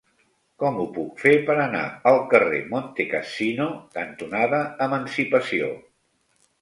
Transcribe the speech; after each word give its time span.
Com 0.61 0.77
ho 0.83 0.85
puc 0.95 1.19
fer 1.25 1.33
per 1.49 1.55
anar 1.65 1.83
al 2.11 2.17
carrer 2.33 2.63
Montecassino 2.71 3.67
cantonada 3.99 4.63
Emancipació? 4.87 5.69